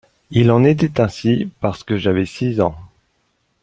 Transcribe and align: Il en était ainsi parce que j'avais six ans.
Il 0.31 0.49
en 0.49 0.63
était 0.63 0.99
ainsi 0.99 1.51
parce 1.59 1.83
que 1.83 1.95
j'avais 1.95 2.25
six 2.25 2.59
ans. 2.59 2.73